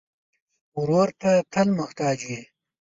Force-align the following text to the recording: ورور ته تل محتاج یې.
ورور 0.79 1.09
ته 1.21 1.31
تل 1.53 1.67
محتاج 1.79 2.19
یې. 2.29 2.41